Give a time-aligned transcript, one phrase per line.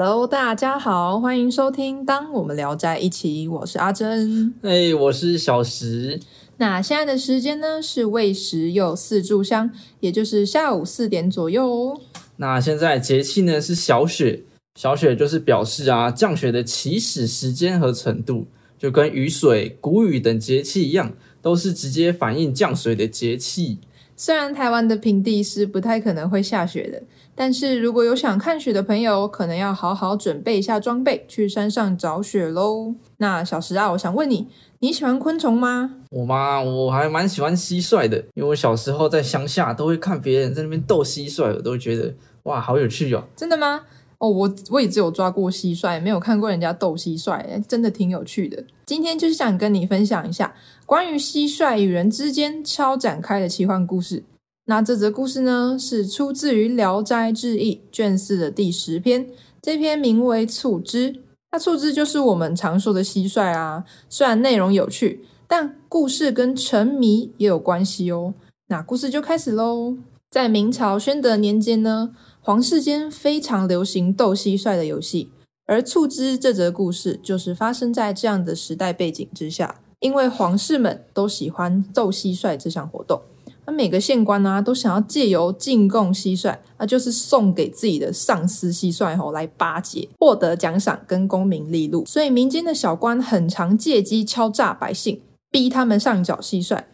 [0.00, 4.54] Hello，大家好，欢迎收听《当我们聊在一起》，我是阿珍。
[4.62, 6.20] 哎，我是小石。
[6.58, 12.00] 那现在的时间呢是未时又四炷香，也就是下午四点左右哦。
[12.36, 14.44] 那现在节气呢是小雪，
[14.76, 18.46] 小雪就是表示啊降雪的起始时间和程度，
[18.78, 21.12] 就跟雨水、谷雨等节气一样，
[21.42, 23.78] 都是直接反映降水的节气。
[24.20, 27.00] 虽然台湾的平地是不太可能会下雪的，
[27.36, 32.94] 但是如果有想看雪的朋友，可能要好好准备一下装备，去山上找雪喽。
[33.18, 34.48] 那小石啊，我想问你，
[34.80, 35.98] 你喜欢昆虫吗？
[36.10, 36.60] 我吗？
[36.60, 43.22] 我还蛮喜欢蟋蟀的，因为我小时候在乡下都会看别人在那边斗蟋蟀，我都觉得哇，好有趣哦。
[43.36, 43.82] 真的吗？
[44.18, 48.64] 哦，我我也只有抓过蟋蟀，没有看过人家斗蟋蟀，真的挺有趣的。
[48.88, 50.54] 今天就是想跟你分享一下
[50.86, 54.24] 关于蟋蟀与人之间超展开的奇幻故事。
[54.64, 59.28] 那这则故事呢，是出自于《聊斋志异》卷四的第十篇，
[59.60, 61.12] 这篇名为《促织》。
[61.52, 63.84] 那促织就是我们常说的蟋蟀啊。
[64.08, 68.32] 虽然内容有趣，但故事跟沉迷也有关系哦。
[68.68, 69.98] 那故事就开始喽。
[70.30, 72.16] 在明朝宣德年间呢。
[72.40, 75.28] 皇室间非常流行斗蟋蟀的游戏，
[75.68, 79.76] 而促织这则故事就是发生在这样的时代背景之下。
[80.00, 83.20] 因为皇室们都喜欢奏蟋蟀这项活动，
[83.66, 92.06] 那每个县官呢都想要借由进贡蟋蟀，那就是送给自己的上司蟋蟀吼来巴结，获得奖赏跟功名利禄。
[92.06, 96.84] 所以民间的小官很常借机敲诈百姓，逼他们上缴蟋蟀。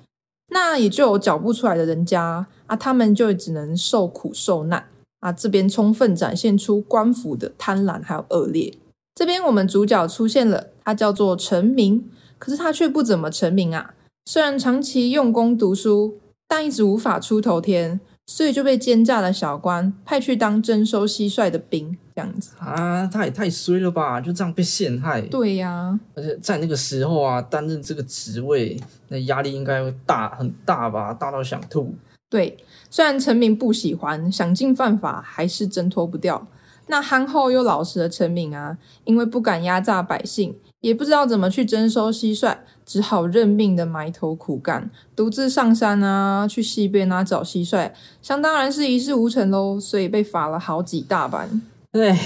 [0.49, 4.87] 那也就有缴不出来的人家啊，他们就只能受苦受难。
[5.25, 8.75] 啊，这边充分展现出官府的贪婪还有恶劣。
[9.15, 12.05] 这边我们主角出现了，他叫做陈明，
[12.39, 13.95] 可是他却不怎么成名啊。
[14.27, 25.23] 虽然长期用功读书，但一直无法出头天，所以就被奸诈的小官派去当征收蟋蟀的兵，这样子啊，他也太衰了吧，就这样被陷害。
[25.23, 31.95] 对呀，而且在那个时候啊，担任这个职位，那压力应该会大很大吧，大到想吐。
[32.35, 32.57] 对，
[32.91, 36.45] 虽然陈明不喜欢，想尽办法还是挣脱不掉。
[36.89, 51.63] 那憨厚又老实的陈明啊，因为不敢压榨百姓，也不知道怎么去征收蟋蟀，只好认命的埋头苦干，独自上山啊，去溪边啊找蟋蟀，想当然是一事无成喽，所以被罚了好几大板。
[51.93, 52.19] 唉，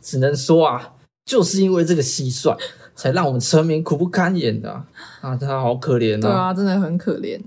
[0.00, 0.92] 只能说啊，
[1.24, 2.56] 就是因为这个蟋蟀，
[2.94, 4.70] 才让我们陈明苦不堪言的
[5.20, 6.20] 啊，他好可怜啊。
[6.20, 7.40] 对啊，真的很可怜。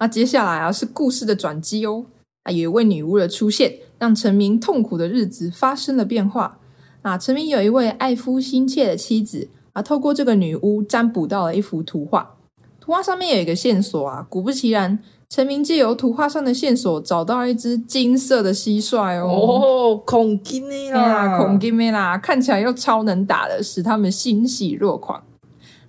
[0.00, 2.06] 那接下来啊是故事的转机哦，
[2.44, 6.58] 啊有一位女巫的出现，让陈明痛苦的日子发生了变化。
[7.02, 12.36] 那陈明有一位爱夫心切的妻子，啊透过这个女巫占卜到了一幅图画，
[12.80, 25.22] 图画上面有一个线索啊，果不其然，陈明借由图画上的线索找到了一只金色的蟋蟀哦，哦，孔金啦，孔金啦，看起来又超能打的，使他们欣喜若狂。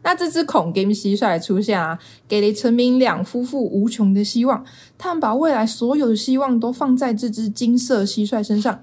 [0.04, 1.98] 那这只孔金蟋蟀出现啊，
[2.28, 4.66] 给了陈明两夫妇无穷的希望。
[4.98, 8.82] 他们把未来所有的希望都放在这只金色蟋蟀身上，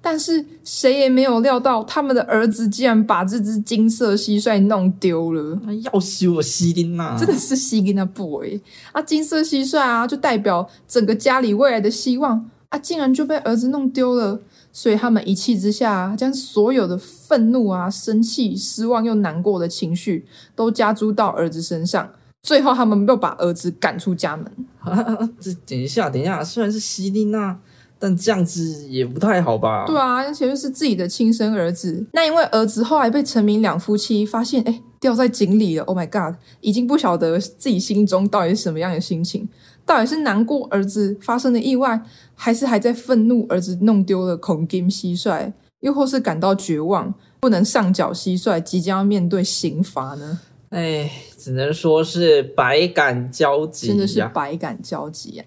[0.00, 5.58] 但是谁也没有料到，他们的儿子竟然把这只金色蟋蟀弄丢了。
[5.92, 8.60] 要修我西丁呐，真的是西丁啊 boy
[8.92, 9.02] 啊！
[9.02, 14.40] 金色蟋蟀啊，就代表整个家里未来的希望啊，竟然就被儿子弄丢了。
[14.72, 22.10] 所以他们一气之下，将所有的愤怒啊、生气、失望又难过的情绪都加诸到儿子身上。
[22.42, 24.50] 最后，他们又把儿子赶出家门。
[25.40, 27.58] 这等一下，等一下，虽然是西丽娜，
[27.98, 29.84] 但这样子也不太好吧？
[29.86, 32.06] 对啊，而且又是自己的亲生儿子。
[32.12, 35.84] 那因为儿子后来被陈明两夫妻发现，哎，掉在井里了。
[35.84, 36.40] Oh my god！
[36.62, 39.46] 已经不晓得自己心中到底是什么样的心情。
[39.84, 42.00] 到底是难过儿子发生了意外，
[42.34, 50.40] 还是还在愤怒儿子弄丢了孔金蟋蟀，又或是感到绝望，不能上缴蟋蟀，即将要面对刑罚呢？
[50.68, 55.42] 哎，只能说是百感交集，真的是百感交集啊！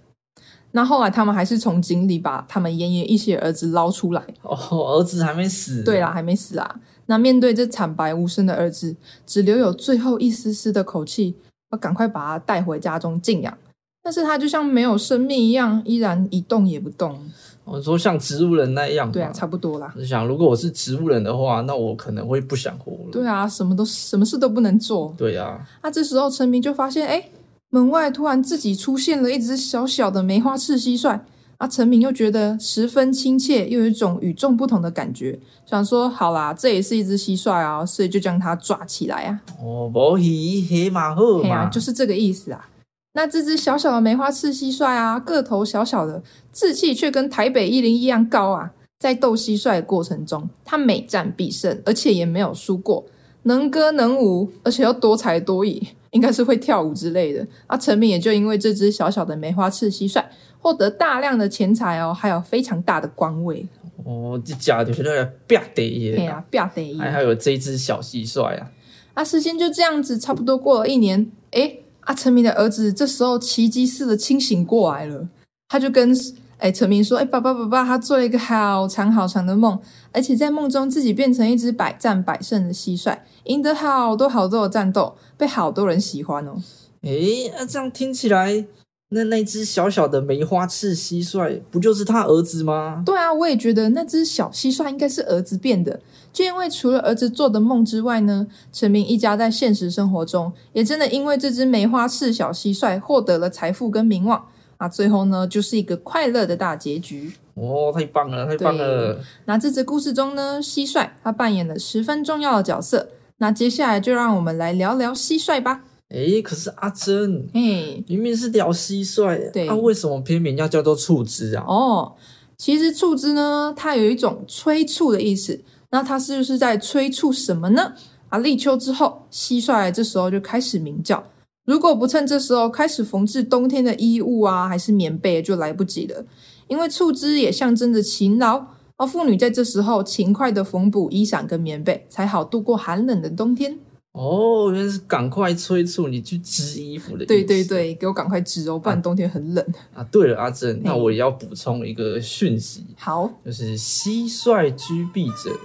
[0.72, 4.22] 那后来他们还是从井里把他们奄奄一息的儿子捞出来。
[4.42, 4.56] 哦，
[4.98, 5.84] 儿子还没死？
[5.84, 6.80] 对啦，还没死啊！
[7.06, 11.36] 那面对这惨白无声的儿子，只留有最后一丝丝的口气，
[11.72, 13.57] 要赶快把他带回家中静养。
[14.04, 17.18] 但是他就像没有生命一样，依然一动也不动。
[17.64, 19.94] 我说像植物人那样，对啊，差不多啦。
[19.98, 23.12] 我想，如果我是植物人的话，那我可能会不想活了。
[23.12, 25.16] 对啊，什么都什么事都不能做。
[25.18, 25.66] 对啊。
[25.82, 27.30] 那这时候陈明就发现，哎，
[27.70, 31.18] 门外突然自己出现了一只小小的梅花刺蟋蟀。
[31.58, 39.40] 啊，陈明又觉得十分亲切，又有一种与众不同的感觉，想说好啦，这也是一只蟋蟀啊，所以就将它抓起来啊。
[39.64, 42.68] 哦，无喜黑马鹤嘛，就是这个意思啊。
[43.13, 46.21] 那这只小小的梅花刺蟋蟀啊，个头小小的，
[46.51, 48.71] 志气却跟台北一零一样高啊！
[49.00, 53.06] 在斗蟋蟀的过程中，它每战必胜，而且也没有输过，
[53.44, 57.45] 能歌能舞，而且又多才多艺，应该是会跳舞之类的。
[57.68, 60.24] 啊，陈明也就因为这只小小的梅花刺蟋蟀，
[60.57, 63.68] 获得大量的钱财哦，还有非常大的官位。
[64.06, 68.71] 哦，这假就是那个啪得耶，对啊，啪得还还有这一只小蟋蟀啊。
[69.13, 75.28] 啊，时间就这样子，差不多过了一年，诶，啊，陈明的儿子这时候奇迹似的清醒过来了，
[75.68, 76.14] 他就跟
[76.60, 79.78] 诶陈明说：“诶，爸爸，爸爸，他做了一个好长好长的梦，
[80.12, 86.56] 而且在梦中自己变成一只百战百胜的蟋蟀，赢得好多好多的战斗，被好多人喜欢哦。”
[87.04, 88.66] 诶，那这样听起来。
[89.13, 93.04] 那那只小小的梅花刺蟋蟀，不就是他儿子吗？
[93.06, 96.00] 对啊，我也觉得那只小蟋蟀应该是儿子变的。
[96.31, 104.44] 就因为除了儿子做的梦之外呢，陈明一家在现实生活中也真的因为这只梅花刺小蟋蟀获得了财富跟名望
[104.77, 104.89] 啊。
[104.89, 107.33] 最后呢，就是一个快乐的大结局。
[107.54, 109.19] 哦，太棒了，太棒了！
[109.45, 113.09] 那这则故事中呢，蟋蟀它扮演了十分重要的角色。
[113.38, 115.83] 那接下来就让我们来聊聊蟋蟀吧。
[116.13, 121.65] 哎，可是阿珍，哎，明明是聊蟋蟀，对，那为什么偏偏要叫做醋汁啊？
[121.68, 122.13] 哦，
[122.56, 127.94] 其实醋汁呢，它有一种催促的意思，那它是不是在催促什么呢？
[128.30, 131.24] 啊，立秋之后，蟋蟀这时候就开始鸣叫，
[131.65, 136.24] 如果不趁这时候开始缝制冬天的衣物啊，还是棉被，就来不及了。
[136.68, 138.68] 因为醋汁也象征着勤劳，
[138.98, 143.80] 而妇女在这时候勤快的缝补衣裳跟棉被，才好度过寒冷的冬天。
[144.13, 147.25] 哦，原来是赶快催促你去织衣服的。
[147.25, 150.04] 对对对，给我赶快织哦，不然冬天很冷啊。
[150.12, 152.86] 对了，阿珍，那我也要补充一个讯息。
[152.95, 155.60] 好，就是蟋蟀居避者，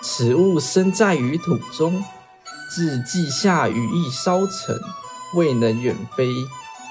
[0.00, 2.00] 此物生在于土中，
[2.70, 4.78] 至季夏羽翼稍成，
[5.34, 6.28] 未能远飞，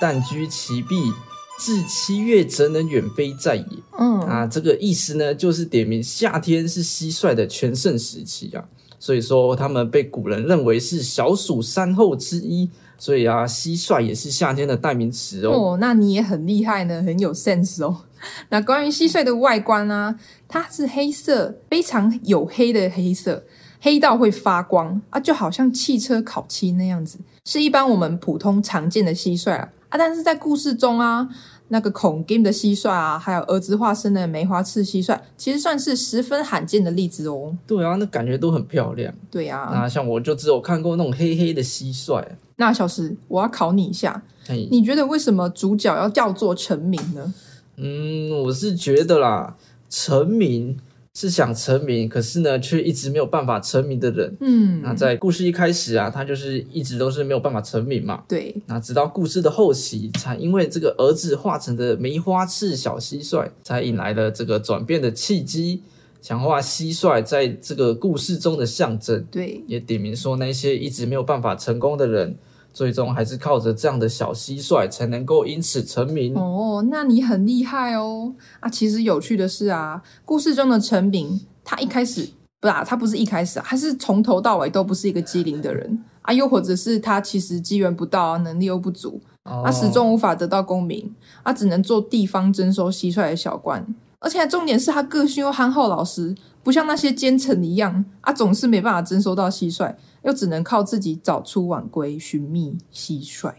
[0.02, 1.14] 但居其壁，
[1.58, 3.66] 至七月则能远飞在也。
[3.98, 8.66] 嗯，啊，这个意思呢，就是点明夏天是蟋蟀的全盛时期啊。
[9.00, 15.52] 所以说，他们被古人认为是小暑三候之一，所以啊，蟋蟀也是夏天的代名词哦。
[15.52, 18.04] 哦，那你也很厉害呢，很有 sense 哦。
[18.50, 23.44] 那关于蟋蟀的外观呢，它是黑色，非常黝黑的黑色，
[23.80, 29.70] 黑到会发光啊，就好像汽车烤漆那样子，是一般我们普通常见的蟋蟀啊。
[29.90, 31.30] 啊，但是在故事中啊。
[31.70, 37.56] 那个孔 game 的蟋蟀啊，还有儿子化身的梅花刺蟋蟀，其实算是十分罕见的例子哦。
[37.66, 39.14] 对啊，那感觉都很漂亮。
[39.30, 42.24] 对啊，那像我就只有看过那种黑黑的蟋蟀。
[42.56, 44.24] 那小石，我要考你一下，
[44.72, 47.34] 你觉得为什么主角要叫做陈明呢？
[47.76, 49.56] 嗯，我是觉得啦，
[49.90, 50.78] 陈明。
[51.20, 54.38] 是想成名，可是呢，却一直没有办法成名的人。
[54.40, 58.24] 嗯，那在故事一开始啊，他就是一直都是没有办法成名嘛。
[58.28, 65.82] 对，那直到故事的后期，才因为这个儿子化成的梅花刺小蟋蟀，才引来了这个转变的契机，
[66.22, 69.26] 强化蟋蟀在这个故事中的象征。
[69.32, 72.38] 对，也点名说那些一直没有办法成功的人。
[72.78, 76.86] 最终还是靠着这样的小蟋蟀才能够因此成名哦。
[76.92, 78.70] 那你很厉害哦啊！
[78.70, 82.30] 其实有趣的是啊，故事中的陈明，他一开始
[82.62, 93.84] 不啊，他不是一开始啊，他是从头到尾都不是一个机灵的人啊，又或者是他其实机缘不到，能力又不足，他始终无法得到功名，他只能做地方征收蟋蟀的小官，
[94.20, 99.96] 而且重点是他个性又憨厚老实，不像那些奸臣一样啊，总是没办法征收到蟋蟀。
[100.28, 103.54] 又只能靠自己早出晚归寻觅蟋蟀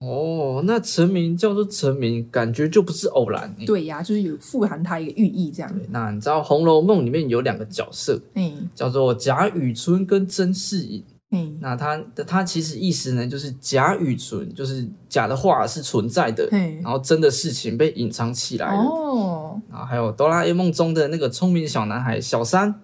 [0.00, 3.54] 哦，那成名叫做成名，感觉就不是偶然。
[3.64, 5.80] 对呀，就是有富含它一个寓意这样。
[5.90, 11.04] 那你知道《红楼梦》里面有两个角色，嗯，叫做贾雨村跟甄士隐。
[11.30, 16.48] 嗯，那他的他其实意思呢，就是贾雨村就是假的话是存在的，
[16.82, 18.82] 然后真的事情被隐藏起来了。
[18.82, 22.74] 哦，然后还有哆啦 A 梦中的那个聪明小男孩小三。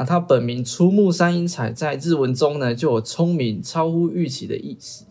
[0.00, 5.04] 那他本名出木山英彩，在日文中呢就有聪明、超乎预期的意思。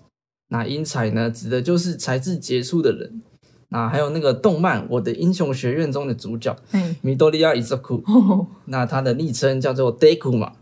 [0.48, 3.22] 那英才呢，指的就是才智杰出的人。
[3.67, 6.55] 那还有那个动漫《我的英雄学院》中的主角
[7.01, 8.01] 米多利亚伊泽库，
[8.65, 10.53] 那他的昵称叫做 Deku 嘛。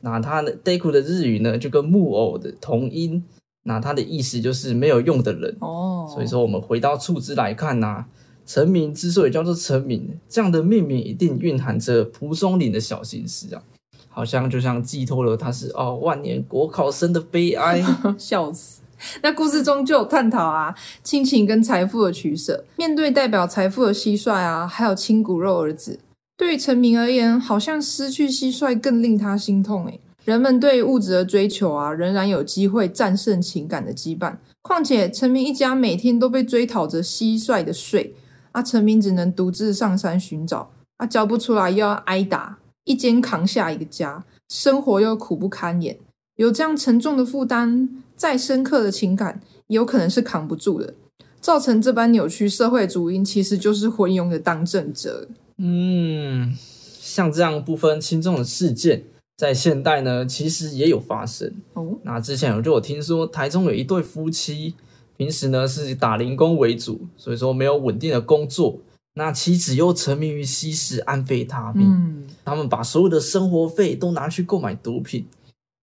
[0.00, 3.22] 那他的 Deku 的日语呢，就跟木偶的同音。
[3.64, 5.54] 那他的意思就是没有用的人。
[5.60, 8.06] 哦，所以说我们回到处之来看呐。
[8.48, 13.62] 成名之所以叫做成名，这样的命名一定蕴含着蒲松龄的小心思啊，
[14.08, 17.84] 好像就像寄托了他是哦万年国考生的悲哀，
[18.16, 18.80] 笑死。
[19.22, 20.74] 那故事中就有探讨啊
[21.04, 26.00] 亲情跟财富的取舍，面对代表财富的蟋蟀啊，还有亲骨肉儿子，
[26.38, 30.00] 对于陈明而言，好像失去蟋蟀更令他心痛诶。
[30.24, 34.36] 人们对物质的追求啊，仍然有机会战胜情感的羁绊。
[34.62, 38.14] 况且陈明一家每天都被追讨着蟋蟀的税。
[38.52, 45.98] 阿陈明只能独自上山寻找，啊，交不出来又要挨打，一肩扛下一个家，生活又苦不堪言。
[46.36, 50.94] 有这样沉重的负担，再深刻的情感，也有可能是扛不住的。
[51.40, 55.28] 造成这般扭曲社会主因，其实就是昏庸的当政者。
[55.56, 59.04] 嗯，像这样不分轻重的事件，
[59.36, 61.52] 在现代呢，其实也有发生。
[61.74, 64.74] 哦，那之前我就有听说，台中有一对夫妻，
[65.18, 68.78] 平时呢是打零工为主，所以说没有稳定的工作。
[69.14, 75.26] 那妻子又沉迷于吸食安非他命，嗯，他们把所有的生活费都拿去购买毒品，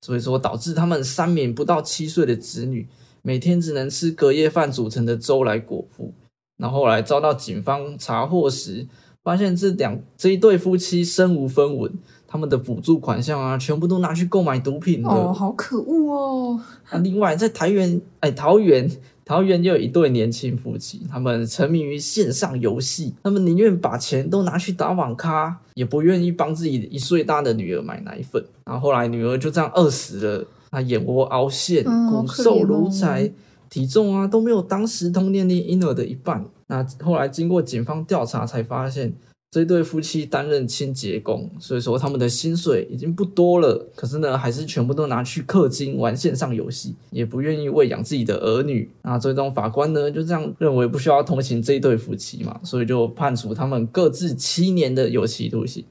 [0.01, 2.87] 所以说导致他们三名不到七岁的子女
[3.21, 6.13] 每天只能吃隔夜饭组成的粥来果腹。
[6.57, 8.87] 然后后来遭到警方查获时，
[9.21, 11.91] 发现这两这一对夫妻身无分文，
[12.25, 15.09] 他们的补助款项啊，全部都拿去购买毒品了。
[15.09, 16.61] 哦，好可恶哦。
[16.91, 18.89] 那另外在台原，哎，桃园，
[19.25, 28.45] 桃园又有一对年轻夫妻，他们沉迷于线上游戏，他们宁愿把钱都拿去打网咖，也不愿意帮自己一岁大的女儿买奶粉。
[28.63, 33.31] 然后后来女儿就这样饿死了，她眼窝凹陷，骨瘦如柴，
[33.67, 36.45] 体重啊都没有当时同年龄婴儿的一半。
[36.67, 39.11] 那后来经过警方调查，才发现
[39.55, 48.91] 这对夫妻担任清洁工，所以说他们的薪水已经不多了，可是呢，还是全部都拿去氪金玩线上游戏，也不愿意喂养自己的儿女。
[49.03, 55.85] 那最终法官呢就这样认为不需要同情这一对夫妻嘛，所以就判处他们各自七年的有期徒刑。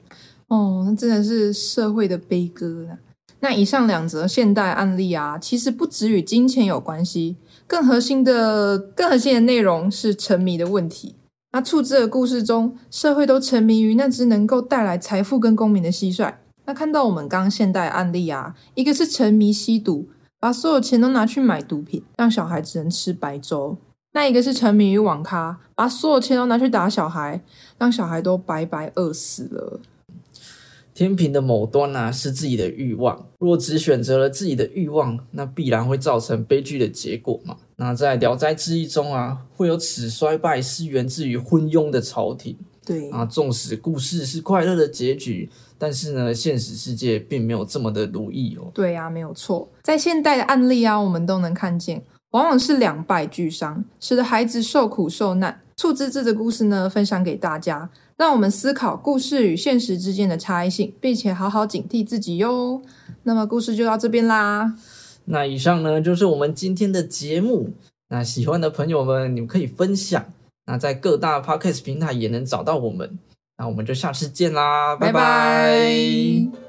[0.49, 3.01] 哦，那真的是社会的悲歌啊。
[3.39, 11.15] 那以上两则现代案例啊，其实不只与金钱有关系，更核心的、更核心的内容是沉迷的问题。
[11.55, 16.33] 那处置的故事中，社会都沉迷于那只能够带来财富跟功名的蟋蟀。
[16.65, 23.77] 那看到我们刚刚现代案例啊，一个是沉迷吸毒，把所有钱都拿去买毒品，让小孩只能吃白粥；
[24.11, 27.41] 那一个是沉迷于网咖，把所有钱都拿去打小孩，
[27.77, 29.79] 让小孩都白白饿死了。
[30.95, 37.57] 天平的某端呢、是自己的欲望，若只选择了自己的欲望，那必然会造成悲剧的结果嘛。
[37.75, 43.25] 那在《聊斋志异》中啊，会有此衰败是源自于昏庸的朝廷对啊。
[43.25, 48.71] 纵使故事是快乐的结局，但是呢，现实世界并没有这么的如意哦。
[48.73, 49.69] 对呀、没有错。
[49.83, 55.61] 在现代的案例啊，我们都能看见，往往是两败俱伤，使得孩子受苦受难。
[55.75, 62.81] 促之志的故事呢，分享给大家，让我们思考故事与现实之间的差异性，并且好好警惕自己哟。
[63.23, 64.75] 那么故事就到这边啦，
[65.25, 67.71] 那以上呢就是我们今天的节目。
[68.09, 70.25] 那喜欢的朋友们，你们可以分享。
[70.67, 73.17] 那在各大 podcast 平台也能找到我们。
[73.57, 76.64] 那我们就下次见啦，拜拜拜